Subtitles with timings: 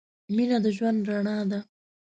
[0.35, 1.59] مینه د ژوند رڼا ده.